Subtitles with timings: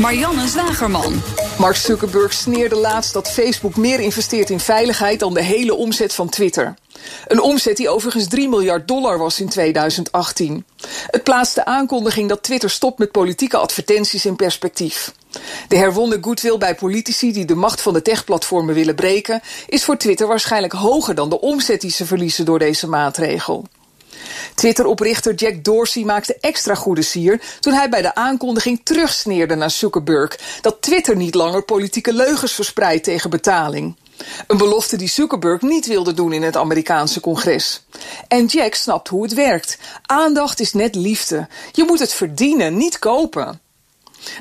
[0.00, 1.22] Marianne Zwagerman.
[1.58, 6.28] Mark Zuckerberg sneerde laatst dat Facebook meer investeert in veiligheid dan de hele omzet van
[6.28, 6.74] Twitter.
[7.26, 10.64] Een omzet die overigens 3 miljard dollar was in 2018.
[11.10, 15.12] Het plaatst de aankondiging dat Twitter stopt met politieke advertenties in perspectief.
[15.68, 19.96] De herwonnen goodwill bij politici die de macht van de techplatformen willen breken, is voor
[19.96, 23.64] Twitter waarschijnlijk hoger dan de omzet die ze verliezen door deze maatregel.
[24.54, 30.38] Twitter-oprichter Jack Dorsey maakte extra goede sier toen hij bij de aankondiging terugsneerde naar Zuckerberg
[30.60, 33.96] dat Twitter niet langer politieke leugens verspreidt tegen betaling.
[34.46, 37.84] Een belofte die Zuckerberg niet wilde doen in het Amerikaanse congres.
[38.28, 39.78] En Jack snapt hoe het werkt.
[40.02, 41.48] Aandacht is net liefde.
[41.72, 43.60] Je moet het verdienen, niet kopen.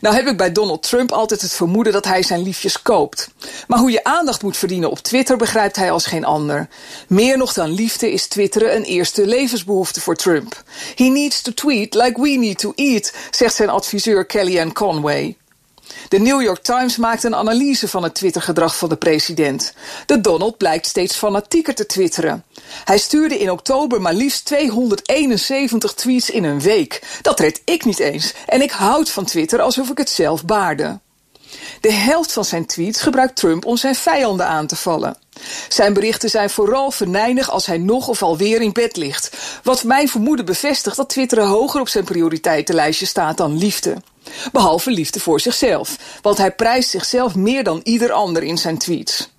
[0.00, 3.28] Nou heb ik bij Donald Trump altijd het vermoeden dat hij zijn liefjes koopt.
[3.66, 6.68] Maar hoe je aandacht moet verdienen op Twitter begrijpt hij als geen ander.
[7.08, 10.62] Meer nog dan liefde is twitteren een eerste levensbehoefte voor Trump.
[10.94, 15.36] He needs to tweet like we need to eat, zegt zijn adviseur Kellyanne Conway.
[16.08, 19.74] De New York Times maakt een analyse van het Twittergedrag van de president.
[20.06, 22.44] De Donald blijkt steeds fanatieker te twitteren.
[22.84, 27.18] Hij stuurde in oktober maar liefst 271 tweets in een week.
[27.22, 28.32] Dat red ik niet eens.
[28.46, 31.00] En ik houd van Twitter alsof ik het zelf baarde.
[31.80, 35.16] De helft van zijn tweets gebruikt Trump om zijn vijanden aan te vallen.
[35.68, 39.30] Zijn berichten zijn vooral venijnig als hij nog of alweer in bed ligt.
[39.62, 43.96] Wat mijn vermoeden bevestigt dat Twitter hoger op zijn prioriteitenlijstje staat dan liefde.
[44.52, 49.32] Behalve liefde voor zichzelf, want hij prijst zichzelf meer dan ieder ander in zijn tweets.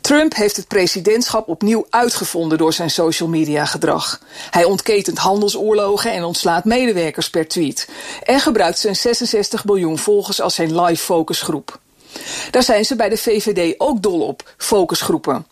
[0.00, 4.20] Trump heeft het presidentschap opnieuw uitgevonden door zijn social media gedrag.
[4.50, 7.88] Hij ontketent handelsoorlogen en ontslaat medewerkers per tweet.
[8.22, 11.78] En gebruikt zijn 66 miljoen volgers als zijn live focusgroep.
[12.50, 15.46] Daar zijn ze bij de VVD ook dol op, focusgroepen.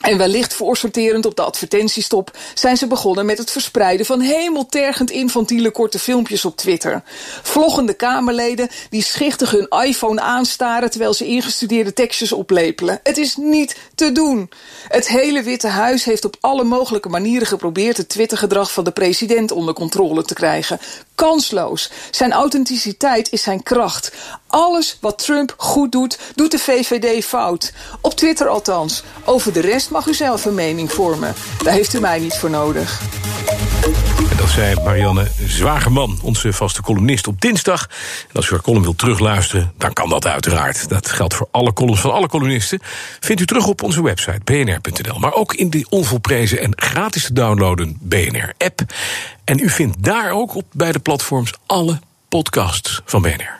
[0.00, 5.70] En wellicht voorsorterend op de advertentiestop zijn ze begonnen met het verspreiden van hemeltergend infantiele
[5.70, 7.02] korte filmpjes op Twitter.
[7.42, 13.00] Vloggende Kamerleden die schichtig hun iPhone aanstaren terwijl ze ingestudeerde tekstjes oplepelen.
[13.02, 14.50] Het is niet te doen.
[14.88, 19.50] Het hele Witte Huis heeft op alle mogelijke manieren geprobeerd het Twittergedrag van de president
[19.50, 20.78] onder controle te krijgen.
[21.14, 21.90] Kansloos.
[22.10, 24.12] Zijn authenticiteit is zijn kracht.
[24.50, 27.72] Alles wat Trump goed doet, doet de VVD fout.
[28.00, 29.02] Op Twitter althans.
[29.24, 31.34] Over de rest mag u zelf een mening vormen.
[31.62, 33.00] Daar heeft u mij niet voor nodig.
[34.36, 37.88] Dat zei Marianne Zwageman, onze vaste columnist op dinsdag.
[38.28, 40.88] En als u haar column wilt terugluisteren, dan kan dat uiteraard.
[40.88, 42.80] Dat geldt voor alle columns van alle columnisten.
[43.20, 45.18] Vindt u terug op onze website bnr.nl.
[45.18, 48.80] Maar ook in de onvolprezen en gratis te downloaden BNR-app.
[49.44, 53.59] En u vindt daar ook op beide platforms alle podcasts van BNR.